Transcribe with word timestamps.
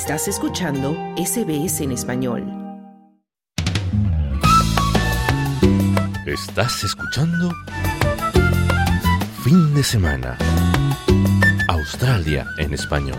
Estás 0.00 0.28
escuchando 0.28 0.96
SBS 1.16 1.80
en 1.80 1.90
español. 1.90 2.44
Estás 6.24 6.84
escuchando 6.84 7.52
Fin 9.42 9.74
de 9.74 9.82
semana. 9.82 10.38
Australia 11.66 12.46
en 12.58 12.74
español. 12.74 13.18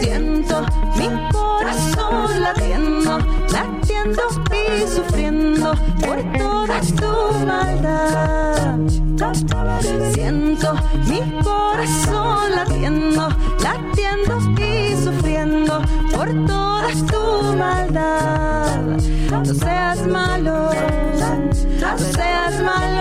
Siento 0.00 0.66
mi 0.96 1.08
corazón 1.30 2.40
latiendo, 2.40 3.18
latiendo 3.52 4.22
y 4.50 4.88
sufriendo 4.88 5.72
por 6.00 6.18
toda 6.38 6.80
tu 6.80 7.12
maldad. 7.46 8.78
Siento 10.12 10.74
mi 11.06 11.20
corazón 11.42 12.50
latiendo, 12.54 13.28
latiendo 13.62 14.34
y 14.60 14.96
sufriendo 15.04 15.82
por 16.14 16.28
toda 16.46 16.88
tu 17.10 17.22
maldad. 17.56 18.76
No 19.30 19.44
seas 19.44 20.06
malo, 20.06 20.70
no 21.80 21.98
seas 21.98 22.62
malo, 22.62 22.97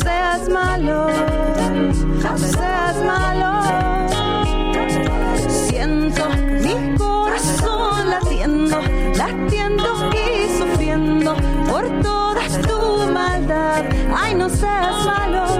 seas 0.00 0.48
malo, 0.48 1.08
no 2.22 2.38
seas 2.38 2.96
malo. 3.04 3.50
Siento 5.48 6.28
mi 6.62 6.96
corazón 6.96 8.10
latiendo, 8.10 8.80
latiendo 9.16 10.10
y 10.12 10.58
sufriendo 10.58 11.34
por 11.68 11.84
toda 12.02 12.42
tu 12.66 13.12
maldad. 13.12 13.84
Ay, 14.14 14.34
no 14.34 14.48
seas 14.48 15.04
malo, 15.04 15.51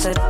Siento 0.00 0.29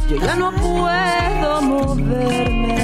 Yo 0.10 0.18
ya 0.18 0.36
no 0.36 0.52
puedo 0.52 1.62
moverme. 1.62 2.76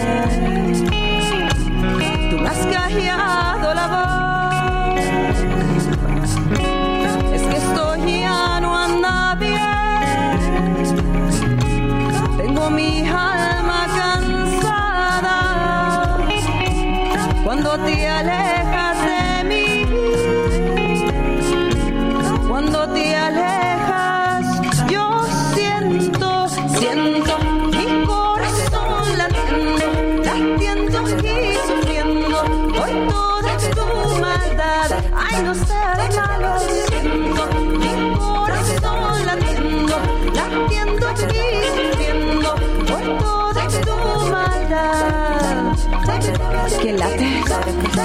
Tú 2.30 2.38
has 2.48 2.66
callado 2.66 3.74
la 3.74 3.88
voz. 3.94 5.00
Es 7.34 7.42
que 7.44 7.58
estoy 7.58 8.22
ya 8.22 8.60
no 8.62 8.76
anda 8.76 9.36
bien. 9.36 9.58
Tengo 12.38 12.70
mi 12.70 13.08
alma 13.08 13.88
cansada 13.98 15.38
cuando 17.44 17.78
te 17.80 18.08
alejas 18.08 18.47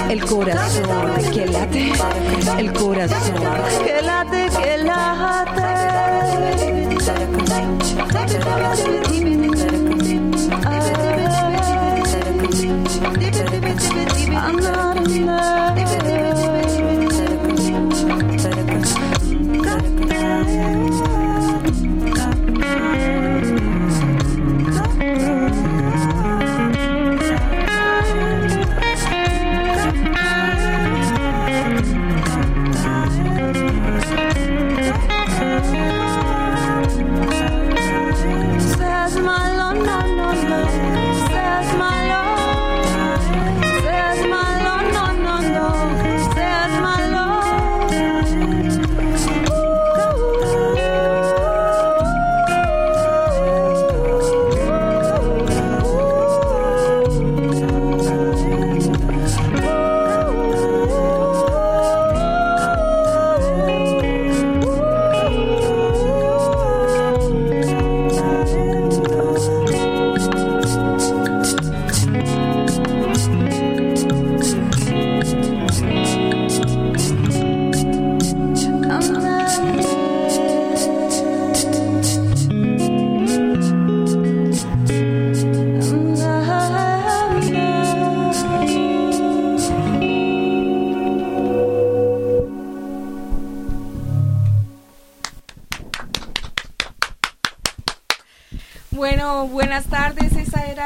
el 0.09 0.25
corazón, 0.25 0.83
que 1.31 1.45
late 1.47 1.91
el 2.57 2.73
corazón, 2.73 3.35
que 3.85 4.01
late, 4.01 4.49
que 4.61 4.77
late. 4.79 6.02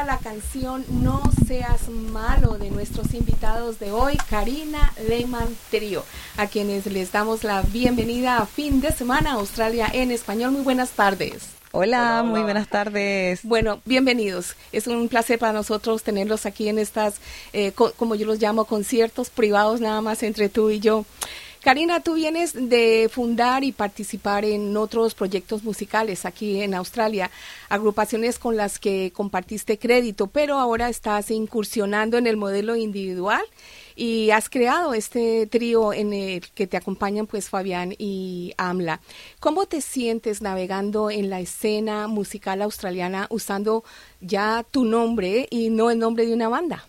La 0.08 0.16
canción 0.16 0.86
No 0.88 1.20
seas 1.46 1.90
malo 1.90 2.56
de 2.56 2.70
nuestros 2.70 3.12
invitados 3.12 3.78
de 3.78 3.92
hoy, 3.92 4.16
Karina 4.30 4.90
Lehman 5.06 5.54
Trio, 5.70 6.02
a 6.38 6.46
quienes 6.46 6.86
les 6.86 7.12
damos 7.12 7.44
la 7.44 7.60
bienvenida 7.60 8.38
a 8.38 8.46
fin 8.46 8.80
de 8.80 8.90
semana 8.90 9.32
Australia 9.32 9.86
en 9.92 10.10
español. 10.10 10.52
Muy 10.52 10.62
buenas 10.62 10.92
tardes. 10.92 11.50
Hola, 11.72 12.22
muy 12.24 12.40
buenas 12.40 12.68
tardes. 12.68 13.40
Bueno, 13.42 13.82
bienvenidos. 13.84 14.56
Es 14.72 14.86
un 14.86 15.10
placer 15.10 15.38
para 15.38 15.52
nosotros 15.52 16.02
tenerlos 16.02 16.46
aquí 16.46 16.70
en 16.70 16.78
estas, 16.78 17.16
eh, 17.52 17.72
como 17.72 18.14
yo 18.14 18.26
los 18.26 18.40
llamo, 18.40 18.64
conciertos 18.64 19.28
privados 19.28 19.82
nada 19.82 20.00
más 20.00 20.22
entre 20.22 20.48
tú 20.48 20.70
y 20.70 20.80
yo. 20.80 21.04
Karina, 21.62 22.00
tú 22.00 22.14
vienes 22.14 22.52
de 22.54 23.10
fundar 23.12 23.64
y 23.64 23.72
participar 23.72 24.44
en 24.44 24.76
otros 24.76 25.14
proyectos 25.14 25.64
musicales 25.64 26.24
aquí 26.24 26.62
en 26.62 26.72
Australia, 26.72 27.30
agrupaciones 27.68 28.38
con 28.38 28.56
las 28.56 28.78
que 28.78 29.12
compartiste 29.12 29.76
crédito, 29.76 30.28
pero 30.28 30.58
ahora 30.58 30.88
estás 30.88 31.30
incursionando 31.32 32.16
en 32.16 32.28
el 32.28 32.36
modelo 32.36 32.76
individual 32.76 33.42
y 33.96 34.30
has 34.30 34.48
creado 34.48 34.94
este 34.94 35.46
trío 35.48 35.92
en 35.92 36.12
el 36.12 36.48
que 36.50 36.68
te 36.68 36.76
acompañan 36.76 37.26
pues 37.26 37.48
Fabián 37.48 37.92
y 37.98 38.54
Amla. 38.56 39.00
¿Cómo 39.40 39.66
te 39.66 39.80
sientes 39.80 40.40
navegando 40.40 41.10
en 41.10 41.28
la 41.28 41.40
escena 41.40 42.06
musical 42.06 42.62
australiana 42.62 43.26
usando 43.30 43.82
ya 44.20 44.64
tu 44.70 44.84
nombre 44.84 45.48
y 45.50 45.70
no 45.70 45.90
el 45.90 45.98
nombre 45.98 46.24
de 46.24 46.34
una 46.34 46.48
banda? 46.48 46.87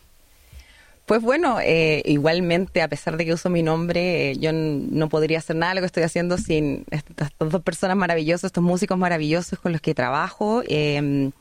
Pues 1.09 1.23
bueno, 1.23 1.57
eh, 1.59 2.03
igualmente, 2.05 2.83
a 2.83 2.87
pesar 2.87 3.17
de 3.17 3.25
que 3.25 3.33
uso 3.33 3.49
mi 3.49 3.63
nombre, 3.63 4.37
yo 4.37 4.51
no 4.53 5.09
podría 5.09 5.39
hacer 5.39 5.55
nada 5.55 5.71
de 5.71 5.75
lo 5.77 5.81
que 5.81 5.87
estoy 5.87 6.03
haciendo 6.03 6.37
sin 6.37 6.85
estas 6.91 7.31
dos 7.39 7.63
personas 7.63 7.97
maravillosas, 7.97 8.43
estos 8.43 8.63
músicos 8.63 8.95
maravillosos 8.95 9.57
con 9.57 9.71
los 9.71 9.81
que 9.81 9.95
trabajo. 9.95 10.61
Em, 10.67 11.31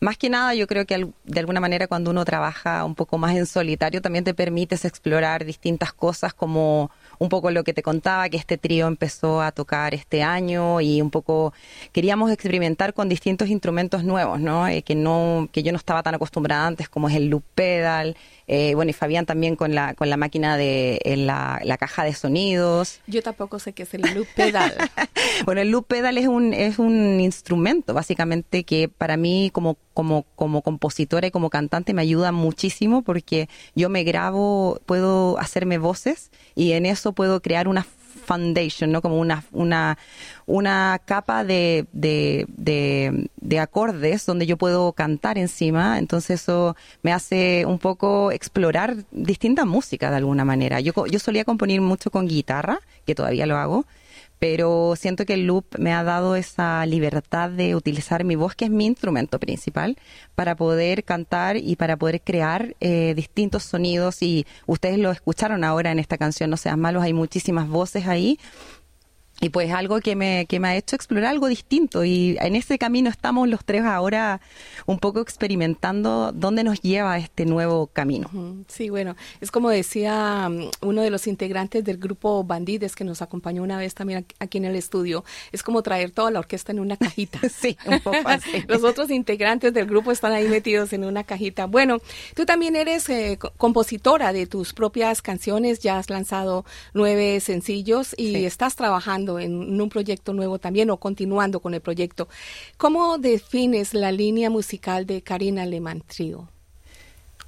más 0.00 0.16
que 0.16 0.30
nada, 0.30 0.54
yo 0.54 0.66
creo 0.66 0.86
que 0.86 1.06
de 1.24 1.38
alguna 1.38 1.60
manera 1.60 1.86
cuando 1.86 2.10
uno 2.12 2.24
trabaja 2.24 2.82
un 2.82 2.94
poco 2.94 3.18
más 3.18 3.36
en 3.36 3.44
solitario, 3.44 4.00
también 4.00 4.24
te 4.24 4.32
permites 4.32 4.86
explorar 4.86 5.44
distintas 5.44 5.92
cosas 5.92 6.32
como 6.32 6.90
un 7.20 7.28
poco 7.28 7.50
lo 7.50 7.64
que 7.64 7.74
te 7.74 7.82
contaba, 7.82 8.30
que 8.30 8.38
este 8.38 8.56
trío 8.56 8.86
empezó 8.86 9.42
a 9.42 9.52
tocar 9.52 9.94
este 9.94 10.22
año 10.22 10.80
y 10.80 11.02
un 11.02 11.10
poco 11.10 11.52
queríamos 11.92 12.32
experimentar 12.32 12.94
con 12.94 13.10
distintos 13.10 13.50
instrumentos 13.50 14.04
nuevos, 14.04 14.40
¿no? 14.40 14.66
Eh, 14.66 14.80
que 14.82 14.94
no 14.94 15.46
que 15.52 15.62
yo 15.62 15.70
no 15.70 15.76
estaba 15.76 16.02
tan 16.02 16.14
acostumbrada 16.14 16.66
antes, 16.66 16.88
como 16.88 17.10
es 17.10 17.16
el 17.16 17.26
loop 17.28 17.44
pedal, 17.54 18.16
eh, 18.52 18.74
bueno, 18.74 18.90
y 18.90 18.94
Fabián 18.94 19.26
también 19.26 19.54
con 19.54 19.76
la, 19.76 19.94
con 19.94 20.10
la 20.10 20.16
máquina 20.16 20.56
de 20.56 21.00
la, 21.04 21.60
la, 21.62 21.78
caja 21.78 22.02
de 22.02 22.12
sonidos. 22.14 23.00
Yo 23.06 23.22
tampoco 23.22 23.60
sé 23.60 23.74
qué 23.74 23.84
es 23.84 23.94
el 23.94 24.00
loop 24.12 24.26
pedal. 24.34 24.74
bueno, 25.44 25.60
el 25.60 25.70
loop 25.70 25.86
pedal 25.86 26.18
es 26.18 26.26
un, 26.26 26.52
es 26.52 26.80
un 26.80 27.20
instrumento, 27.20 27.94
básicamente, 27.94 28.64
que 28.64 28.88
para 28.88 29.16
mí 29.16 29.50
como, 29.52 29.76
como, 29.94 30.24
como 30.34 30.62
compositora 30.62 31.28
y 31.28 31.30
como 31.30 31.48
cantante 31.48 31.94
me 31.94 32.02
ayuda 32.02 32.32
muchísimo 32.32 33.02
porque 33.02 33.48
yo 33.76 33.88
me 33.88 34.02
grabo, 34.02 34.80
puedo 34.84 35.38
hacerme 35.38 35.78
voces 35.78 36.32
y 36.56 36.72
en 36.72 36.86
eso 36.86 37.09
puedo 37.12 37.40
crear 37.40 37.68
una 37.68 37.86
foundation, 38.24 38.92
¿no? 38.92 39.02
Como 39.02 39.18
una, 39.18 39.44
una, 39.50 39.98
una 40.46 41.00
capa 41.04 41.44
de, 41.44 41.86
de, 41.92 42.46
de, 43.36 43.58
acordes 43.58 44.24
donde 44.26 44.46
yo 44.46 44.56
puedo 44.56 44.92
cantar 44.92 45.36
encima. 45.38 45.98
Entonces 45.98 46.42
eso 46.42 46.76
me 47.02 47.12
hace 47.12 47.64
un 47.66 47.78
poco 47.78 48.30
explorar 48.30 48.96
distinta 49.10 49.64
música 49.64 50.10
de 50.10 50.16
alguna 50.16 50.44
manera. 50.44 50.80
Yo, 50.80 50.92
yo 51.06 51.18
solía 51.18 51.44
componer 51.44 51.80
mucho 51.80 52.10
con 52.10 52.28
guitarra, 52.28 52.80
que 53.04 53.14
todavía 53.14 53.46
lo 53.46 53.56
hago, 53.56 53.84
pero 54.40 54.94
siento 54.96 55.26
que 55.26 55.34
el 55.34 55.46
loop 55.46 55.66
me 55.78 55.92
ha 55.92 56.02
dado 56.02 56.34
esa 56.34 56.84
libertad 56.86 57.50
de 57.50 57.76
utilizar 57.76 58.24
mi 58.24 58.36
voz, 58.36 58.54
que 58.56 58.64
es 58.64 58.70
mi 58.70 58.86
instrumento 58.86 59.38
principal, 59.38 59.98
para 60.34 60.56
poder 60.56 61.04
cantar 61.04 61.58
y 61.58 61.76
para 61.76 61.98
poder 61.98 62.22
crear 62.22 62.74
eh, 62.80 63.12
distintos 63.14 63.64
sonidos. 63.64 64.22
Y 64.22 64.46
ustedes 64.66 64.98
lo 64.98 65.10
escucharon 65.10 65.62
ahora 65.62 65.92
en 65.92 65.98
esta 65.98 66.16
canción, 66.16 66.48
No 66.48 66.56
seas 66.56 66.78
malos, 66.78 67.02
hay 67.02 67.12
muchísimas 67.12 67.68
voces 67.68 68.06
ahí 68.08 68.38
y 69.40 69.48
pues 69.48 69.72
algo 69.72 70.00
que 70.00 70.14
me, 70.14 70.46
que 70.46 70.60
me 70.60 70.68
ha 70.68 70.76
hecho 70.76 70.96
explorar 70.96 71.30
algo 71.30 71.48
distinto 71.48 72.04
y 72.04 72.36
en 72.40 72.56
ese 72.56 72.78
camino 72.78 73.08
estamos 73.08 73.48
los 73.48 73.64
tres 73.64 73.82
ahora 73.82 74.40
un 74.86 74.98
poco 74.98 75.20
experimentando 75.20 76.32
dónde 76.32 76.62
nos 76.62 76.82
lleva 76.82 77.16
este 77.18 77.46
nuevo 77.46 77.86
camino. 77.86 78.30
Sí, 78.68 78.90
bueno, 78.90 79.16
es 79.40 79.50
como 79.50 79.70
decía 79.70 80.48
mm, 80.48 80.70
uno 80.82 81.02
de 81.02 81.10
los 81.10 81.26
integrantes 81.26 81.84
del 81.84 81.96
grupo 81.96 82.44
Bandides 82.44 82.94
que 82.94 83.04
nos 83.04 83.22
acompañó 83.22 83.62
una 83.62 83.78
vez 83.78 83.94
también 83.94 84.26
aquí 84.38 84.58
en 84.58 84.66
el 84.66 84.76
estudio, 84.76 85.24
es 85.52 85.62
como 85.62 85.82
traer 85.82 86.10
toda 86.10 86.30
la 86.30 86.40
orquesta 86.40 86.72
en 86.72 86.80
una 86.80 86.96
cajita. 86.98 87.40
sí, 87.48 87.78
un 87.86 88.00
poco 88.00 88.18
así. 88.26 88.64
los 88.68 88.84
otros 88.84 89.10
integrantes 89.10 89.72
del 89.72 89.86
grupo 89.86 90.12
están 90.12 90.32
ahí 90.32 90.48
metidos 90.48 90.92
en 90.92 91.04
una 91.04 91.24
cajita. 91.24 91.66
Bueno, 91.66 91.98
tú 92.34 92.44
también 92.44 92.76
eres 92.76 93.08
eh, 93.08 93.38
compositora 93.56 94.34
de 94.34 94.46
tus 94.46 94.74
propias 94.74 95.22
canciones, 95.22 95.80
ya 95.80 95.98
has 95.98 96.10
lanzado 96.10 96.66
nueve 96.92 97.40
sencillos 97.40 98.14
y 98.18 98.44
estás 98.44 98.76
trabajando 98.76 99.29
en 99.38 99.80
un 99.80 99.88
proyecto 99.88 100.32
nuevo 100.32 100.58
también 100.58 100.90
o 100.90 100.96
continuando 100.98 101.60
con 101.60 101.74
el 101.74 101.80
proyecto. 101.80 102.28
¿Cómo 102.76 103.18
defines 103.18 103.94
la 103.94 104.12
línea 104.12 104.50
musical 104.50 105.06
de 105.06 105.22
Karina 105.22 105.62
Alemán 105.62 106.02
Trio? 106.06 106.48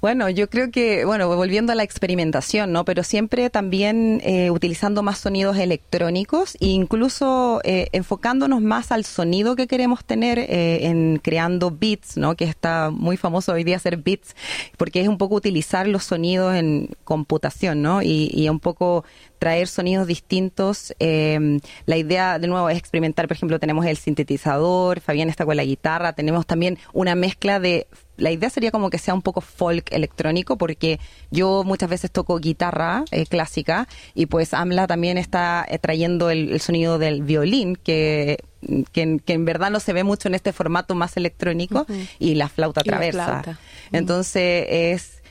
Bueno, 0.03 0.29
yo 0.29 0.49
creo 0.49 0.69
que, 0.69 1.05
bueno, 1.05 1.33
volviendo 1.33 1.71
a 1.71 1.75
la 1.75 1.83
experimentación, 1.83 2.73
¿no? 2.73 2.83
Pero 2.83 3.03
siempre 3.03 3.49
también 3.49 4.19
eh, 4.25 4.51
utilizando 4.51 5.01
más 5.01 5.19
sonidos 5.19 5.55
electrónicos 5.55 6.55
e 6.55 6.65
incluso 6.65 7.61
eh, 7.63 7.87
enfocándonos 7.93 8.61
más 8.61 8.91
al 8.91 9.05
sonido 9.05 9.55
que 9.55 9.65
queremos 9.65 10.03
tener 10.03 10.39
eh, 10.39 10.87
en 10.87 11.21
creando 11.23 11.71
beats, 11.71 12.17
¿no? 12.17 12.35
Que 12.35 12.43
está 12.43 12.89
muy 12.89 13.15
famoso 13.15 13.53
hoy 13.53 13.63
día 13.63 13.77
hacer 13.77 13.95
beats, 13.95 14.35
porque 14.75 14.99
es 14.99 15.07
un 15.07 15.17
poco 15.17 15.35
utilizar 15.35 15.87
los 15.87 16.03
sonidos 16.03 16.53
en 16.53 16.89
computación, 17.05 17.81
¿no? 17.81 18.01
Y, 18.01 18.29
y 18.33 18.49
un 18.49 18.59
poco 18.59 19.05
traer 19.43 19.67
sonidos 19.67 20.07
distintos. 20.07 20.93
Eh, 20.99 21.59
la 21.85 21.97
idea, 21.97 22.39
de 22.39 22.47
nuevo, 22.47 22.69
es 22.69 22.77
experimentar. 22.77 23.27
Por 23.27 23.35
ejemplo, 23.35 23.59
tenemos 23.59 23.85
el 23.85 23.97
sintetizador, 23.97 25.01
Fabián 25.01 25.29
está 25.29 25.45
con 25.45 25.57
la 25.57 25.65
guitarra, 25.65 26.13
tenemos 26.13 26.45
también 26.45 26.77
una 26.93 27.13
mezcla 27.15 27.59
de 27.59 27.87
la 28.17 28.31
idea 28.31 28.49
sería 28.49 28.71
como 28.71 28.89
que 28.89 28.97
sea 28.97 29.13
un 29.13 29.21
poco 29.21 29.41
folk 29.41 29.91
electrónico, 29.91 30.57
porque 30.57 30.99
yo 31.31 31.63
muchas 31.63 31.89
veces 31.89 32.11
toco 32.11 32.37
guitarra 32.37 33.03
eh, 33.11 33.25
clásica 33.25 33.87
y 34.13 34.27
pues 34.27 34.53
AMLA 34.53 34.87
también 34.87 35.17
está 35.17 35.65
eh, 35.67 35.79
trayendo 35.79 36.29
el, 36.29 36.59
sonido 36.59 36.99
del 36.99 37.23
violín, 37.23 37.75
que, 37.75 38.43
que, 38.91 39.19
en 39.25 39.45
verdad 39.45 39.71
no 39.71 39.79
se 39.79 39.93
ve 39.93 40.03
mucho 40.03 40.27
en 40.27 40.35
este 40.35 40.53
formato 40.53 40.95
más 40.95 41.17
electrónico, 41.17 41.85
y 42.19 42.35
la 42.35 42.49
flauta 42.49 42.81
traversa. 42.81 43.43
Entonces 43.91 44.65
es, 44.69 45.23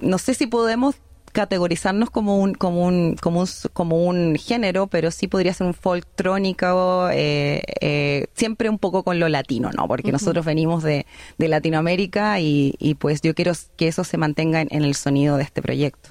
no 0.00 0.18
sé 0.18 0.34
si 0.34 0.46
podemos 0.46 0.96
categorizarnos 1.32 2.10
como 2.10 2.38
un, 2.38 2.54
como 2.54 2.86
un, 2.86 3.16
como 3.16 3.40
un, 3.40 3.48
como 3.72 4.04
un 4.06 4.36
género, 4.36 4.86
pero 4.86 5.10
sí 5.10 5.28
podría 5.28 5.54
ser 5.54 5.66
un 5.66 5.74
folktrónico, 5.74 7.08
eh, 7.12 7.62
eh, 7.80 8.26
siempre 8.34 8.68
un 8.68 8.78
poco 8.78 9.02
con 9.02 9.18
lo 9.18 9.28
latino, 9.28 9.70
¿no? 9.76 9.86
Porque 9.88 10.12
nosotros 10.12 10.44
venimos 10.44 10.82
de, 10.82 11.06
de 11.38 11.48
Latinoamérica 11.48 12.40
y, 12.40 12.74
y, 12.78 12.94
pues 12.94 13.20
yo 13.22 13.34
quiero 13.34 13.52
que 13.76 13.88
eso 13.88 14.04
se 14.04 14.16
mantenga 14.16 14.60
en 14.60 14.82
el 14.84 14.94
sonido 14.94 15.36
de 15.36 15.44
este 15.44 15.62
proyecto. 15.62 16.10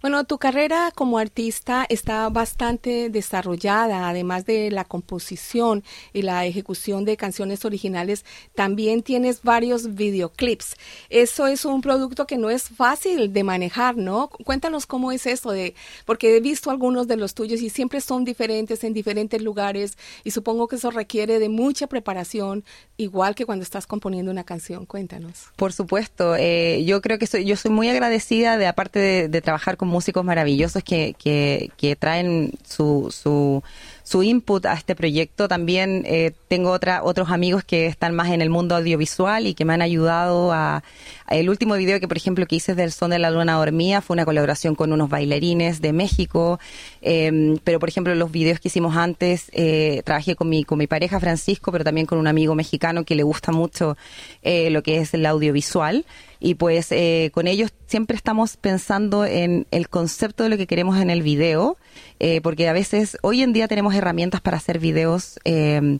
Bueno, 0.00 0.24
tu 0.24 0.38
carrera 0.38 0.92
como 0.94 1.18
artista 1.18 1.86
está 1.88 2.28
bastante 2.28 3.08
desarrollada, 3.08 4.08
además 4.08 4.44
de 4.44 4.70
la 4.70 4.84
composición 4.84 5.82
y 6.12 6.22
la 6.22 6.44
ejecución 6.44 7.04
de 7.04 7.16
canciones 7.16 7.64
originales, 7.64 8.24
también 8.54 9.02
tienes 9.02 9.42
varios 9.42 9.94
videoclips. 9.94 10.76
Eso 11.08 11.46
es 11.46 11.64
un 11.64 11.80
producto 11.80 12.26
que 12.26 12.36
no 12.36 12.50
es 12.50 12.68
fácil 12.68 13.32
de 13.32 13.44
manejar, 13.44 13.96
¿no? 13.96 14.28
Cuéntanos 14.28 14.86
cómo 14.86 15.12
es 15.12 15.26
eso 15.26 15.52
de, 15.52 15.74
porque 16.04 16.36
he 16.36 16.40
visto 16.40 16.70
algunos 16.70 17.08
de 17.08 17.16
los 17.16 17.34
tuyos 17.34 17.60
y 17.62 17.70
siempre 17.70 18.00
son 18.00 18.24
diferentes 18.24 18.84
en 18.84 18.92
diferentes 18.92 19.40
lugares 19.40 19.96
y 20.24 20.30
supongo 20.32 20.68
que 20.68 20.76
eso 20.76 20.90
requiere 20.90 21.38
de 21.38 21.48
mucha 21.48 21.86
preparación, 21.86 22.64
igual 22.96 23.34
que 23.34 23.46
cuando 23.46 23.62
estás 23.62 23.86
componiendo 23.86 24.30
una 24.30 24.44
canción. 24.44 24.86
Cuéntanos. 24.86 25.46
Por 25.56 25.72
supuesto, 25.72 26.36
eh, 26.36 26.84
yo 26.84 27.00
creo 27.00 27.18
que 27.18 27.26
soy, 27.26 27.44
yo 27.44 27.56
soy 27.56 27.70
muy 27.70 27.88
agradecida 27.88 28.58
de 28.58 28.66
aparte 28.66 28.98
de 28.98 29.21
de, 29.28 29.42
trabajar 29.42 29.76
con 29.76 29.88
músicos 29.88 30.24
maravillosos 30.24 30.82
que, 30.82 31.14
que, 31.18 31.70
que 31.76 31.96
traen 31.96 32.52
su, 32.64 33.08
su, 33.10 33.62
su 34.02 34.22
input 34.22 34.66
a 34.66 34.74
este 34.74 34.94
proyecto. 34.94 35.48
También 35.48 36.04
eh, 36.06 36.32
tengo 36.48 36.70
otra, 36.70 37.02
otros 37.02 37.30
amigos 37.30 37.64
que 37.64 37.86
están 37.86 38.14
más 38.14 38.30
en 38.30 38.42
el 38.42 38.50
mundo 38.50 38.76
audiovisual 38.76 39.46
y 39.46 39.54
que 39.54 39.64
me 39.64 39.74
han 39.74 39.82
ayudado 39.82 40.52
a, 40.52 40.82
el 41.28 41.48
último 41.48 41.74
video 41.74 41.98
que, 42.00 42.08
por 42.08 42.16
ejemplo, 42.16 42.46
que 42.46 42.56
hice 42.56 42.74
del 42.74 42.92
Son 42.92 43.10
de 43.10 43.18
la 43.18 43.30
Luna 43.30 43.54
Dormía 43.54 44.02
fue 44.02 44.14
una 44.14 44.24
colaboración 44.24 44.74
con 44.74 44.92
unos 44.92 45.08
bailarines 45.08 45.80
de 45.80 45.92
México. 45.92 46.60
Em, 47.00 47.58
pero, 47.64 47.78
por 47.78 47.88
ejemplo, 47.88 48.14
los 48.14 48.30
videos 48.30 48.60
que 48.60 48.68
hicimos 48.68 48.96
antes, 48.96 49.50
eh, 49.52 50.02
trabajé 50.04 50.36
con 50.36 50.48
mi, 50.48 50.64
con 50.64 50.78
mi 50.78 50.86
pareja 50.86 51.20
Francisco, 51.20 51.72
pero 51.72 51.84
también 51.84 52.06
con 52.06 52.18
un 52.18 52.26
amigo 52.26 52.54
mexicano 52.54 53.04
que 53.04 53.14
le 53.14 53.22
gusta 53.22 53.52
mucho 53.52 53.96
eh, 54.42 54.70
lo 54.70 54.82
que 54.82 54.98
es 54.98 55.14
el 55.14 55.24
audiovisual 55.26 56.04
y 56.44 56.56
pues 56.56 56.90
eh, 56.90 57.30
con 57.32 57.46
ellos 57.46 57.72
siempre 57.86 58.16
estamos 58.16 58.56
pensando 58.56 59.24
en 59.24 59.68
el 59.70 59.88
concepto 59.88 60.42
de 60.42 60.48
lo 60.48 60.56
que 60.56 60.66
queremos 60.66 60.98
en 60.98 61.08
el 61.08 61.22
video 61.22 61.76
eh, 62.24 62.40
porque 62.40 62.68
a 62.68 62.72
veces 62.72 63.18
hoy 63.22 63.42
en 63.42 63.52
día 63.52 63.66
tenemos 63.66 63.96
herramientas 63.96 64.40
para 64.40 64.56
hacer 64.56 64.78
videos 64.78 65.40
eh, 65.44 65.98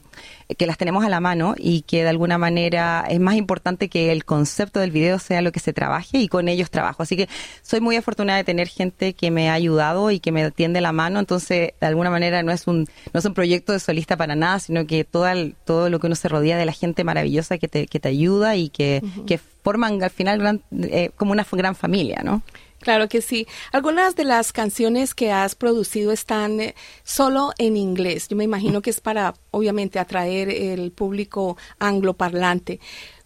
que 0.57 0.65
las 0.65 0.77
tenemos 0.77 1.03
a 1.03 1.09
la 1.09 1.19
mano 1.19 1.53
y 1.57 1.81
que 1.81 2.03
de 2.03 2.07
alguna 2.07 2.37
manera 2.37 3.03
es 3.09 3.19
más 3.19 3.35
importante 3.35 3.89
que 3.89 4.09
el 4.09 4.23
concepto 4.23 4.79
del 4.79 4.91
video 4.91 5.19
sea 5.19 5.41
lo 5.41 5.51
que 5.51 5.59
se 5.59 5.73
trabaje 5.73 6.19
y 6.19 6.29
con 6.29 6.47
ellos 6.47 6.71
trabajo. 6.71 7.03
Así 7.03 7.17
que 7.17 7.27
soy 7.61 7.81
muy 7.81 7.97
afortunada 7.97 8.37
de 8.37 8.45
tener 8.45 8.69
gente 8.69 9.15
que 9.15 9.31
me 9.31 9.49
ha 9.49 9.53
ayudado 9.53 10.11
y 10.11 10.21
que 10.21 10.31
me 10.31 10.49
tiende 10.51 10.79
la 10.79 10.93
mano, 10.93 11.19
entonces 11.19 11.73
de 11.77 11.87
alguna 11.87 12.09
manera 12.09 12.41
no 12.41 12.53
es 12.53 12.67
un 12.67 12.87
no 13.11 13.19
es 13.19 13.25
un 13.25 13.33
proyecto 13.33 13.73
de 13.73 13.81
solista 13.81 14.15
para 14.15 14.33
nada, 14.33 14.59
sino 14.59 14.87
que 14.87 15.03
todo, 15.03 15.27
todo 15.65 15.89
lo 15.89 15.99
que 15.99 16.07
uno 16.07 16.15
se 16.15 16.29
rodea 16.29 16.57
de 16.57 16.65
la 16.65 16.71
gente 16.71 17.03
maravillosa 17.03 17.57
que 17.57 17.67
te, 17.67 17.85
que 17.85 17.99
te 17.99 18.07
ayuda 18.07 18.55
y 18.55 18.69
que, 18.69 19.03
que 19.27 19.37
forman 19.37 20.01
al 20.01 20.09
final 20.09 20.61
eh, 20.71 21.11
como 21.17 21.33
una 21.33 21.45
gran 21.51 21.75
familia, 21.75 22.21
¿no? 22.23 22.43
Claro 22.83 23.07
que 23.07 23.21
sí. 23.21 23.47
Algunas 23.71 24.17
de 24.17 24.25
las 24.25 24.51
canciones 24.51 25.15
que 25.15 25.31
has 25.31 25.55
producido 25.55 26.11
están 26.11 26.59
eh, 26.59 26.75
solo 27.05 27.53
en 27.57 27.77
inglés. 27.77 28.27
Yo 28.27 28.35
me 28.35 28.43
imagino 28.43 28.81
que 28.81 28.89
es 28.89 28.99
para, 28.99 29.35
obviamente, 29.51 29.99
atraer 29.99 30.49
el 30.49 30.91
público 30.91 31.55
angloparlante. 31.79 32.81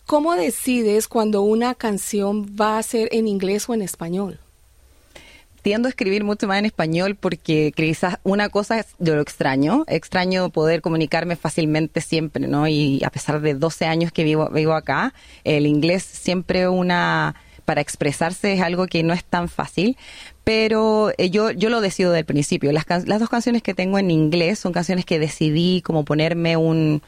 ¿Cómo 0.05 0.35
decides 0.35 1.07
cuando 1.07 1.41
una 1.41 1.73
canción 1.73 2.55
va 2.55 2.77
a 2.77 2.83
ser 2.83 3.09
en 3.11 3.27
inglés 3.27 3.67
o 3.67 3.73
en 3.73 3.81
español? 3.81 4.39
tiendo 5.63 5.87
a 5.87 5.89
escribir 5.89 6.23
mucho 6.23 6.47
más 6.47 6.59
en 6.59 6.65
español 6.65 7.15
porque 7.15 7.73
quizás 7.75 8.19
una 8.23 8.47
cosa 8.47 8.79
es 8.79 8.85
yo 8.99 9.15
lo 9.15 9.21
extraño, 9.21 9.83
extraño 9.87 10.49
poder 10.49 10.81
comunicarme 10.81 11.35
fácilmente 11.35 11.99
siempre, 11.99 12.47
¿no? 12.47 12.69
Y 12.69 13.03
a 13.03 13.09
pesar 13.09 13.41
de 13.41 13.53
12 13.53 13.85
años 13.85 14.13
que 14.13 14.23
vivo, 14.23 14.49
vivo 14.49 14.75
acá, 14.75 15.13
el 15.43 15.65
inglés 15.65 16.03
siempre 16.03 16.69
una 16.69 17.35
para 17.67 17.81
expresarse 17.81 18.53
es 18.53 18.61
algo 18.61 18.87
que 18.87 19.03
no 19.03 19.13
es 19.13 19.25
tan 19.25 19.49
fácil, 19.49 19.97
pero 20.45 21.11
eh, 21.17 21.29
yo, 21.29 21.51
yo 21.51 21.69
lo 21.69 21.81
decido 21.81 22.13
del 22.13 22.23
principio. 22.23 22.71
Las, 22.71 22.85
las 22.87 23.19
dos 23.19 23.29
canciones 23.29 23.61
que 23.61 23.73
tengo 23.73 23.99
en 23.99 24.09
inglés 24.09 24.57
son 24.57 24.71
canciones 24.71 25.03
que 25.03 25.19
decidí 25.19 25.81
como 25.81 26.05
ponerme 26.05 26.55
un, 26.55 27.01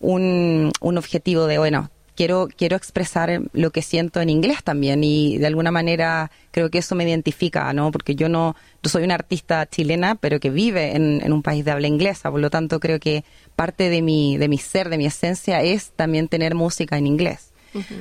un, 0.00 0.72
un 0.80 0.96
objetivo 0.96 1.46
de, 1.46 1.58
bueno, 1.58 1.90
quiero, 2.14 2.48
quiero 2.56 2.76
expresar 2.76 3.42
lo 3.52 3.70
que 3.72 3.82
siento 3.82 4.22
en 4.22 4.30
inglés 4.30 4.64
también 4.64 5.04
y 5.04 5.36
de 5.36 5.48
alguna 5.48 5.70
manera 5.70 6.30
creo 6.50 6.70
que 6.70 6.78
eso 6.78 6.94
me 6.94 7.04
identifica, 7.04 7.70
¿no? 7.74 7.90
Porque 7.92 8.14
yo 8.14 8.30
no, 8.30 8.56
soy 8.84 9.04
una 9.04 9.16
artista 9.16 9.66
chilena, 9.66 10.14
pero 10.14 10.40
que 10.40 10.48
vive 10.48 10.96
en, 10.96 11.20
en 11.22 11.32
un 11.34 11.42
país 11.42 11.62
de 11.62 11.72
habla 11.72 11.88
inglesa, 11.88 12.30
por 12.30 12.40
lo 12.40 12.48
tanto 12.48 12.80
creo 12.80 12.98
que 13.00 13.22
parte 13.54 13.90
de 13.90 14.00
mi, 14.00 14.38
de 14.38 14.48
mi 14.48 14.56
ser, 14.56 14.88
de 14.88 14.96
mi 14.96 15.04
esencia 15.04 15.60
es 15.60 15.90
también 15.90 16.28
tener 16.28 16.54
música 16.54 16.96
en 16.96 17.06
inglés. 17.06 17.45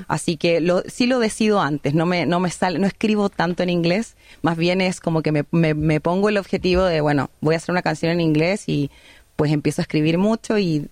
Así 0.08 0.38
que 0.38 0.62
lo, 0.62 0.84
sí 0.88 1.06
lo 1.06 1.20
decido 1.20 1.60
antes, 1.62 1.94
no 1.94 2.06
me, 2.06 2.26
no 2.26 2.40
me 2.40 2.50
sale, 2.50 2.80
no 2.80 2.88
escribo 2.88 3.30
tanto 3.30 3.64
en 3.64 3.70
inglés, 3.70 4.16
más 4.42 4.58
bien 4.58 4.82
es 4.82 5.00
como 5.00 5.22
que 5.22 5.32
me, 5.32 5.46
me, 5.52 6.00
pongo 6.00 6.30
el 6.30 6.38
objetivo 6.38 6.84
de, 6.84 7.02
bueno, 7.02 7.30
voy 7.42 7.56
a 7.56 7.58
hacer 7.58 7.72
una 7.72 7.82
canción 7.82 8.12
en 8.12 8.22
inglés 8.22 8.64
y 8.68 8.90
pues 9.36 9.52
empiezo 9.52 9.82
a 9.82 9.84
escribir 9.84 10.18
mucho 10.18 10.58
y 10.58 10.88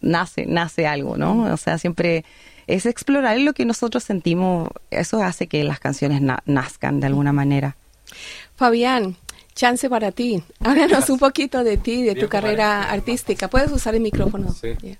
nace, 0.00 0.46
nace 0.46 0.86
algo, 0.86 1.16
¿no? 1.16 1.52
O 1.52 1.56
sea, 1.56 1.78
siempre 1.78 2.24
es 2.66 2.86
explorar 2.86 3.38
lo 3.38 3.54
que 3.54 3.64
nosotros 3.64 4.04
sentimos, 4.04 4.68
eso 4.90 5.22
hace 5.22 5.46
que 5.46 5.64
las 5.64 5.80
canciones 5.80 6.22
nazcan 6.46 7.00
de 7.00 7.06
alguna 7.06 7.32
manera. 7.32 7.76
Fabián, 8.56 9.16
chance 9.54 9.90
para 9.90 10.12
ti. 10.12 10.42
Háblanos 10.60 11.10
un 11.10 11.18
poquito 11.18 11.64
de 11.64 11.76
ti, 11.76 12.02
de 12.02 12.14
tu 12.14 12.28
carrera 12.28 12.90
artística. 12.90 13.48
Puedes 13.48 13.72
usar 13.72 13.94
el 13.94 14.00
micrófono. 14.00 14.52
Sí. 14.52 14.96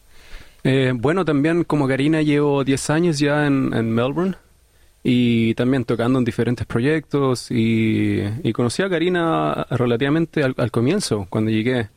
Eh, 0.64 0.92
bueno, 0.94 1.24
también 1.24 1.64
como 1.64 1.86
Karina 1.86 2.22
llevo 2.22 2.64
10 2.64 2.90
años 2.90 3.18
ya 3.18 3.46
en, 3.46 3.70
Melbourne 3.92 4.36
y 5.02 5.54
también 5.54 5.84
tocando 5.84 6.18
en 6.18 6.24
diferentes 6.24 6.66
proyectos 6.66 7.48
y, 7.50 8.22
conocí 8.52 8.82
a 8.82 8.90
Karina 8.90 9.66
relativamente 9.70 10.42
al, 10.42 10.70
comienzo, 10.70 11.26
cuando 11.30 11.50
llegué. 11.50 11.88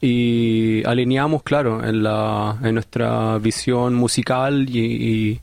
Y 0.00 0.84
alineamos, 0.84 1.42
claro, 1.42 1.82
en, 1.82 2.02
la, 2.02 2.58
en 2.62 2.74
nuestra 2.74 3.38
visión 3.38 3.94
musical 3.94 4.68
y, 4.68 5.40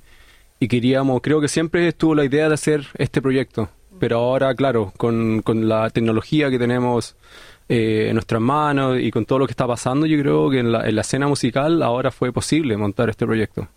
y, 0.60 0.68
queríamos, 0.68 1.22
creo 1.22 1.42
que 1.42 1.48
siempre 1.48 1.88
estuvo 1.88 2.16
la 2.16 2.26
idea 2.26 2.48
de 2.48 2.54
hacer 2.54 2.88
este 2.96 3.22
proyecto, 3.22 3.70
pero 4.02 4.18
ahora, 4.18 4.56
claro, 4.56 4.92
con, 4.98 5.44
con 5.44 5.70
la 5.70 5.92
tecnología 5.92 6.50
que 6.50 6.58
tenemos 6.58 7.16
eh, 7.70 8.08
en 8.08 8.16
nuestras 8.16 8.42
manos 8.42 8.98
y 9.00 9.12
con 9.12 9.28
todo 9.28 9.38
lo 9.38 9.46
que 9.46 9.52
está 9.52 9.68
pasando, 9.68 10.08
yo 10.08 10.18
creo 10.18 10.50
que 10.50 10.58
en 10.58 10.72
la, 10.72 11.02
escena 11.02 11.28
musical 11.28 11.84
ahora 11.84 12.10
fue 12.10 12.34
posible 12.34 12.76
montar 12.78 13.12
este 13.12 13.28
proyecto. 13.28 13.68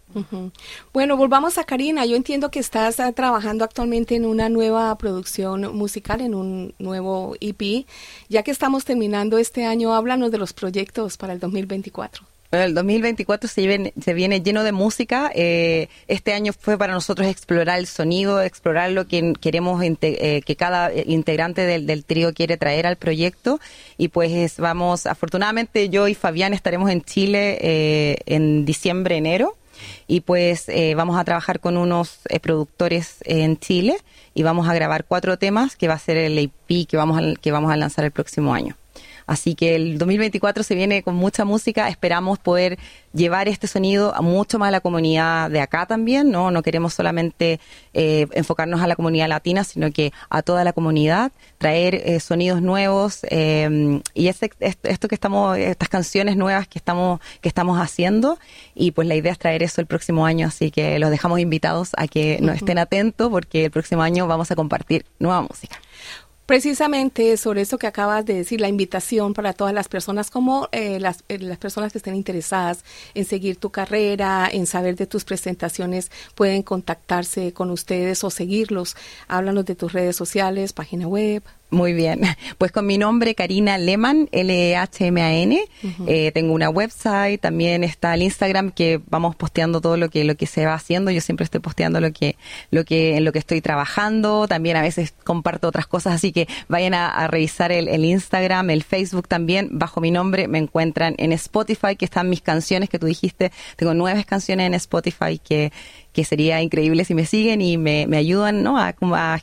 Bueno, 0.95 1.19
volvamos 1.19 1.59
a 1.59 1.65
Karina. 1.65 2.07
Yo 2.07 2.17
entiendo 2.17 2.51
que 2.51 2.59
estás 2.59 3.01
ah, 3.01 3.13
trabajando 3.13 3.65
actualmente 3.65 4.17
en 4.17 4.25
una 4.25 4.49
nueva 4.49 4.97
producción 4.97 5.77
musical, 5.77 6.23
en 6.23 6.35
un 6.35 6.73
nuevo 6.79 7.37
EP. 7.43 7.85
Ya 8.31 8.43
que 8.43 8.51
estamos 8.51 8.87
terminando 8.87 9.37
este 9.37 9.67
año, 9.67 9.95
háblanos 9.95 10.31
de 10.31 10.39
los 10.39 10.55
proyectos 10.55 11.19
para 11.19 11.35
el 11.35 11.39
2024 11.39 12.34
el 12.63 12.75
2024 12.75 13.49
se 13.49 13.93
se 14.01 14.15
viene 14.15 14.43
lleno 14.43 14.63
de 14.63 14.73
música. 14.73 15.31
Eh, 15.35 15.89
este 16.09 16.35
año 16.35 16.53
fue 16.53 16.77
para 16.77 16.93
nosotros 16.93 17.27
explorar 17.29 17.79
el 17.79 17.87
sonido, 17.87 18.43
explorar 18.43 18.91
lo 18.91 19.07
que 19.07 19.33
queremos, 19.41 19.83
eh, 19.83 20.43
que 20.45 20.57
cada 20.57 20.93
integrante 20.93 21.63
del, 21.63 22.05
trío 22.05 22.33
quiere 22.33 22.57
traer 22.57 22.87
al 22.87 22.97
proyecto. 22.97 23.61
Y 23.97 24.09
pues 24.09 24.59
vamos, 24.59 25.07
afortunadamente 25.07 25.89
yo 25.89 26.09
y 26.09 26.15
Fabián 26.15 26.55
estaremos 26.55 26.91
en 26.91 27.03
Chile 27.03 27.59
eh, 27.61 28.19
en 28.27 28.65
diciembre, 28.65 29.17
enero. 29.17 29.57
Y 30.07 30.21
pues 30.21 30.67
vamos 30.95 31.19
a 31.19 31.25
trabajar 31.25 31.59
con 31.59 31.77
unos 31.77 32.21
productores 32.41 33.17
en 33.25 33.59
Chile 33.59 33.97
y 34.33 34.45
vamos 34.45 34.69
a 34.69 34.75
grabar 34.75 35.05
cuatro 35.05 35.37
temas 35.37 35.77
que 35.77 35.89
va 35.89 35.95
a 35.95 35.99
ser 35.99 36.17
el 36.17 36.39
EP 36.39 36.87
vamos 36.93 37.21
que 37.43 37.53
vamos 37.53 37.73
a 37.73 37.77
lanzar 37.77 38.05
el 38.05 38.13
próximo 38.13 38.55
año. 38.55 38.77
Así 39.27 39.55
que 39.55 39.75
el 39.77 39.99
2024 39.99 40.63
se 40.63 40.75
viene 40.75 41.03
con 41.03 41.15
mucha 41.15 41.45
música. 41.45 41.89
Esperamos 41.89 42.39
poder 42.39 42.79
llevar 43.13 43.49
este 43.49 43.67
sonido 43.67 44.15
a 44.15 44.21
mucho 44.21 44.59
más 44.59 44.69
a 44.69 44.71
la 44.73 44.81
comunidad 44.81 45.51
de 45.51 45.61
acá 45.61 45.87
también, 45.87 46.31
¿no? 46.31 46.51
No 46.51 46.63
queremos 46.63 46.95
solamente 46.95 47.61
eh, 47.93 48.27
enfocarnos 48.33 48.83
a 48.83 48.87
la 48.87 48.97
comunidad 48.97 49.29
latina, 49.29 49.65
sino 49.65 49.91
que 49.93 50.13
a 50.29 50.43
toda 50.43 50.65
la 50.65 50.73
comunidad, 50.73 51.33
traer 51.59 51.95
eh, 51.95 52.21
sonidos 52.21 52.61
nuevos 52.61 53.21
eh, 53.31 54.01
y 54.15 54.29
ese, 54.29 54.51
esto 54.61 55.09
que 55.09 55.15
estamos, 55.15 55.57
estas 55.57 55.89
canciones 55.89 56.37
nuevas 56.37 56.67
que 56.69 56.79
estamos, 56.79 57.21
que 57.41 57.49
estamos 57.49 57.81
haciendo. 57.81 58.39
Y 58.75 58.91
pues 58.91 59.09
la 59.09 59.15
idea 59.15 59.33
es 59.33 59.39
traer 59.39 59.63
eso 59.63 59.81
el 59.81 59.87
próximo 59.87 60.27
año, 60.27 60.49
así 60.49 60.71
que 60.71 60.99
los 60.99 61.11
dejamos 61.11 61.41
invitados 61.41 61.91
a 61.97 62.09
que 62.09 62.39
nos 62.41 62.57
estén 62.57 62.79
atentos 62.79 63.31
porque 63.31 63.67
el 63.67 63.71
próximo 63.71 64.03
año 64.03 64.27
vamos 64.27 64.51
a 64.51 64.57
compartir 64.57 65.05
nueva 65.19 65.43
música. 65.43 65.79
Precisamente 66.47 67.39
sobre 67.39 67.63
eso 67.63 67.79
que 67.79 67.87
acabas 67.87 68.27
de 68.27 68.35
decir, 68.35 68.61
la 68.61 68.69
invitación 68.69 69.33
para 69.33 69.55
todas 69.55 69.73
las 69.73 69.89
personas, 69.89 70.31
como 70.31 70.69
eh, 70.73 71.01
las, 71.01 71.25
eh, 71.31 71.39
las 71.39 71.57
personas 71.57 71.91
que 71.91 71.99
estén 71.99 72.15
interesadas 72.15 72.85
en 73.15 73.25
seguir 73.25 73.57
tu 73.57 73.71
carrera, 73.71 74.51
en 74.53 74.67
saber 74.67 74.95
de 74.97 75.07
tus 75.07 75.25
presentaciones, 75.25 76.11
pueden 76.35 76.63
contactarse 76.63 77.55
con 77.55 77.71
ustedes 77.71 78.25
o 78.25 78.31
seguirlos. 78.31 78.95
Háblanos 79.27 79.65
de 79.65 79.75
tus 79.75 79.95
redes 79.95 80.17
sociales, 80.17 80.75
página 80.75 81.09
web. 81.09 81.43
Muy 81.71 81.93
bien. 81.93 82.21
Pues 82.59 82.71
con 82.71 82.87
mi 82.87 82.99
nombre, 82.99 83.35
Karina 83.35 83.79
Lehmann, 83.79 84.29
L-E-H-M-A-N. 84.31 85.61
Eh, 86.07 86.31
tengo 86.33 86.55
una 86.55 86.71
website, 86.71 87.41
también 87.41 87.83
está 87.83 88.15
el 88.15 88.23
Instagram 88.23 88.71
que 88.71 89.01
vamos 89.07 89.35
posteando 89.35 89.81
todo 89.81 89.97
lo 89.97 90.09
que, 90.09 90.25
lo 90.25 90.37
que 90.37 90.47
se 90.47 90.65
va 90.67 90.75
haciendo. 90.75 91.11
Yo 91.11 91.21
siempre 91.21 91.45
estoy 91.45 91.61
posteando 91.61 92.01
lo 92.01 92.13
que, 92.13 92.37
lo 92.71 92.85
que, 92.85 93.17
en 93.17 93.25
lo 93.25 93.33
que 93.33 93.41
estoy 93.41 93.61
trabajando. 93.61 94.47
También 94.47 94.77
a 94.77 94.83
veces 94.83 95.15
comparto 95.25 95.69
otras 95.69 95.87
cosas, 95.87 96.15
así 96.15 96.33
que 96.33 96.47
vayan 96.69 96.95
a, 96.95 97.27
revisar 97.27 97.73
el, 97.73 97.89
el, 97.89 98.05
Instagram, 98.05 98.71
el 98.71 98.85
Facebook 98.85 99.27
también. 99.27 99.71
Bajo 99.73 100.01
mi 100.01 100.11
nombre 100.11 100.47
me 100.47 100.59
encuentran 100.59 101.15
en 101.19 101.33
Spotify, 101.33 101.97
que 101.97 102.05
están 102.05 102.31
mis 102.31 102.41
canciones 102.41 102.89
que 102.89 102.99
tú 102.99 103.07
dijiste. 103.07 103.51
Tengo 103.77 103.95
nueve 103.95 104.25
canciones 104.25 104.69
en 104.69 104.75
Spotify 104.75 105.39
que, 105.43 105.73
que 106.15 106.25
sería 106.25 106.63
increíble 106.63 107.05
si 107.05 107.13
me 107.13 107.27
siguen 107.27 107.61
y 107.61 107.77
me, 107.77 108.07
ayudan 108.17 108.63
¿no? 108.63 108.79
a, 108.79 108.95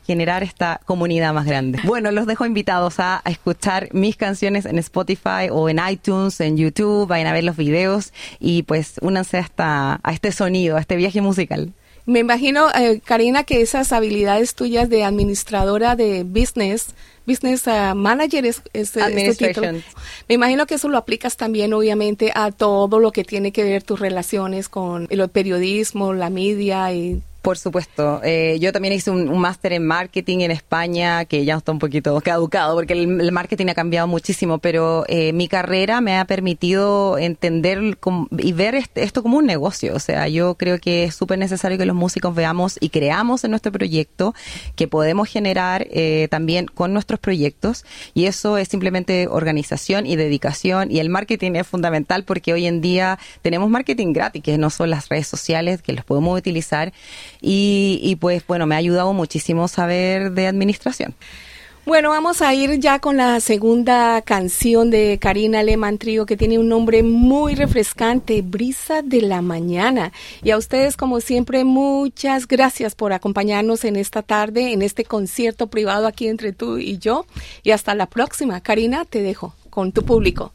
generar 0.04 0.42
esta 0.42 0.80
comunidad 0.86 1.34
más 1.34 1.44
grande. 1.44 1.78
Bueno, 1.84 2.10
los 2.10 2.26
dejo 2.26 2.46
invitados 2.46 2.98
a, 2.98 3.22
escuchar 3.26 3.90
mis 3.92 4.16
canciones 4.16 4.64
en 4.64 4.78
Spotify 4.78 5.50
o 5.50 5.68
en 5.68 5.78
iTunes, 5.86 6.40
en 6.40 6.56
YouTube, 6.56 7.06
vayan 7.06 7.26
a 7.26 7.32
ver 7.32 7.44
los 7.44 7.56
videos 7.56 8.12
y 8.40 8.62
pues 8.62 8.94
únanse 9.02 9.36
hasta, 9.36 10.00
a 10.02 10.12
este 10.12 10.32
sonido, 10.32 10.78
a 10.78 10.80
este 10.80 10.96
viaje 10.96 11.20
musical. 11.20 11.72
Me 12.04 12.18
imagino, 12.18 12.68
eh, 12.74 13.00
Karina, 13.04 13.44
que 13.44 13.60
esas 13.60 13.92
habilidades 13.92 14.54
tuyas 14.54 14.88
de 14.88 15.04
administradora 15.04 15.94
de 15.94 16.24
business, 16.24 16.94
business 17.26 17.66
uh, 17.68 17.94
manager 17.94 18.44
es, 18.44 18.62
es 18.72 18.96
este 18.96 19.34
título. 19.36 19.72
Me 20.28 20.34
imagino 20.34 20.66
que 20.66 20.74
eso 20.74 20.88
lo 20.88 20.98
aplicas 20.98 21.36
también, 21.36 21.72
obviamente, 21.72 22.32
a 22.34 22.50
todo 22.50 22.98
lo 22.98 23.12
que 23.12 23.22
tiene 23.22 23.52
que 23.52 23.62
ver 23.62 23.84
tus 23.84 24.00
relaciones 24.00 24.68
con 24.68 25.06
el 25.10 25.28
periodismo, 25.28 26.12
la 26.12 26.28
media 26.28 26.92
y 26.92 27.22
Por 27.42 27.58
supuesto. 27.58 28.20
Eh, 28.22 28.58
yo 28.60 28.72
también 28.72 28.94
hice 28.94 29.10
un, 29.10 29.36
máster 29.36 29.72
en 29.72 29.84
marketing 29.84 30.40
en 30.40 30.52
España, 30.52 31.24
que 31.24 31.44
ya 31.44 31.56
está 31.56 31.72
un 31.72 31.80
poquito 31.80 32.20
caducado, 32.20 32.76
porque 32.76 32.92
el, 32.92 33.32
marketing 33.32 33.66
ha 33.66 33.74
cambiado 33.74 34.06
muchísimo, 34.06 34.58
pero 34.58 35.04
eh, 35.08 35.32
mi 35.32 35.48
carrera 35.48 36.00
me 36.00 36.16
ha 36.16 36.24
permitido 36.24 37.18
entender 37.18 37.98
y 38.38 38.52
ver 38.52 38.76
esto 38.94 39.24
como 39.24 39.38
un 39.38 39.46
negocio. 39.46 39.92
O 39.96 39.98
sea, 39.98 40.28
yo 40.28 40.54
creo 40.54 40.78
que 40.78 41.02
es 41.02 41.16
súper 41.16 41.36
necesario 41.40 41.76
que 41.78 41.84
los 41.84 41.96
músicos 41.96 42.32
veamos 42.32 42.76
y 42.78 42.90
creamos 42.90 43.42
en 43.42 43.50
nuestro 43.50 43.72
proyecto 43.72 44.36
que 44.76 44.86
podemos 44.86 45.28
generar 45.28 45.88
eh, 45.90 46.28
también 46.30 46.66
con 46.66 46.92
nuestros 46.92 47.18
proyectos. 47.18 47.84
Y 48.14 48.26
eso 48.26 48.56
es 48.56 48.68
simplemente 48.68 49.26
organización 49.28 50.06
y 50.06 50.14
dedicación. 50.14 50.92
Y 50.92 51.00
el 51.00 51.08
marketing 51.08 51.56
es 51.56 51.66
fundamental 51.66 52.22
porque 52.22 52.52
hoy 52.52 52.66
en 52.68 52.80
día 52.80 53.18
tenemos 53.42 53.68
marketing 53.68 54.12
gratis, 54.12 54.44
que 54.44 54.58
no 54.58 54.70
son 54.70 54.90
las 54.90 55.08
redes 55.08 55.26
sociales, 55.26 55.82
que 55.82 55.92
los 55.92 56.04
podemos 56.04 56.38
utilizar 56.38 56.92
y, 57.42 58.16
pues 58.20 58.46
bueno, 58.46 58.66
me 58.66 58.76
ha 58.76 58.78
ayudado 58.78 59.12
muchísimo 59.12 59.68
saber 59.68 60.32
de 60.32 60.46
administración. 60.46 61.14
Bueno, 61.84 62.10
vamos 62.10 62.42
a 62.42 62.54
ir 62.54 62.78
ya 62.78 63.00
con 63.00 63.16
la 63.16 63.40
segunda 63.40 64.22
canción 64.22 64.90
de 64.90 65.18
Karina 65.20 65.58
Alemán 65.58 65.98
Trío, 65.98 66.26
que 66.26 66.36
tiene 66.36 66.60
un 66.60 66.68
nombre 66.68 67.02
muy 67.02 67.56
refrescante, 67.56 68.40
Brisa 68.40 69.02
de 69.02 69.20
la 69.20 69.42
Mañana. 69.42 70.12
Y 70.44 70.52
a 70.52 70.58
ustedes, 70.58 70.96
como 70.96 71.20
siempre, 71.20 71.64
muchas 71.64 72.46
gracias 72.46 72.94
por 72.94 73.12
acompañarnos 73.12 73.84
en 73.84 73.96
esta 73.96 74.22
tarde, 74.22 74.72
en 74.72 74.80
este 74.80 75.04
concierto 75.04 75.66
privado 75.66 76.06
aquí 76.06 76.28
entre 76.28 76.52
tú 76.52 76.78
y 76.78 76.98
yo. 76.98 77.26
Y 77.64 77.72
hasta 77.72 77.96
la 77.96 78.06
próxima. 78.06 78.60
Karina, 78.60 79.04
te 79.04 79.20
dejo 79.20 79.56
con 79.68 79.90
tu 79.90 80.04
público. 80.04 80.52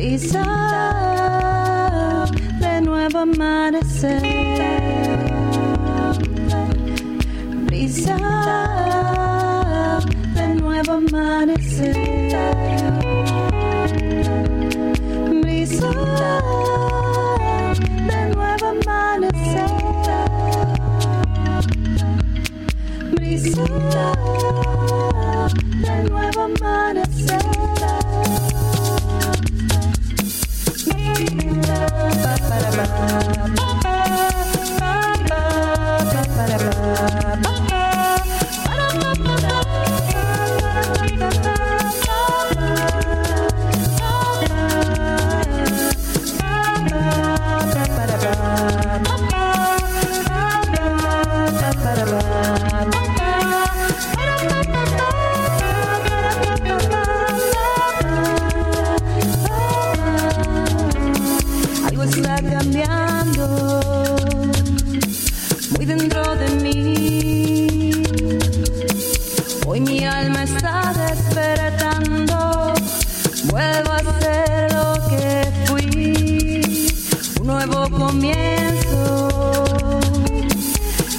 Brisa 0.00 0.42
de 2.58 2.80
nuevo 2.80 3.18
amanecer. 3.18 4.22
de 10.34 10.54
nuevo 10.54 10.92
amanecer. 10.92 11.96
Brisa 15.42 16.39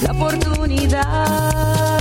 la 0.02 0.12
oportunidad 0.12 1.98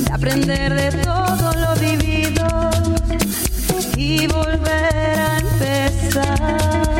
de 0.00 0.12
aprender 0.12 0.74
de 0.74 0.90
todo 1.02 1.52
lo 1.54 1.74
vivido 1.76 2.46
y 3.96 4.26
volver 4.26 5.18
a 5.18 5.38
empezar. 5.38 6.96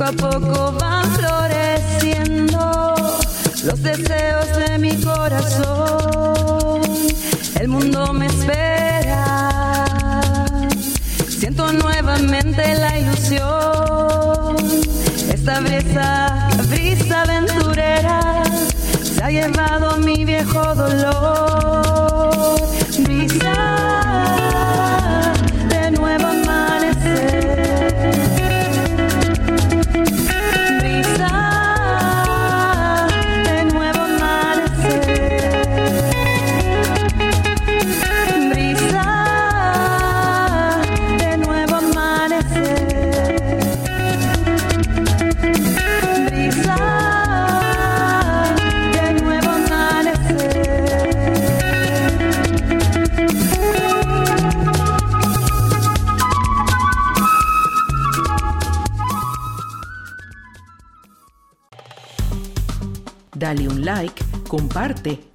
Poco 0.00 0.24
a 0.24 0.30
poco 0.30 0.72
van 0.80 1.04
floreciendo 1.12 2.94
los 3.64 3.82
deseos 3.82 4.46
de 4.56 4.78
mi 4.78 4.96
corazón. 4.96 6.80
El 7.60 7.68
mundo 7.68 8.10
me 8.14 8.24
espera. 8.24 9.66
Siento 11.28 11.70
nuevamente 11.74 12.74
la 12.76 12.98
ilusión. 12.98 14.56
Esta 15.34 15.60
brisa, 15.60 16.48
brisa 16.70 17.20
aventurera, 17.20 18.42
se 19.02 19.22
ha 19.22 19.28
llevado 19.28 19.98
mi 19.98 20.24
viejo 20.24 20.74
dolor. 20.74 21.49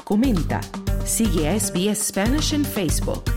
Comenta. 0.03 0.59
Sigue 1.05 1.47
a 1.47 1.59
SBS 1.59 2.07
Spanish 2.07 2.53
en 2.53 2.65
Facebook. 2.65 3.34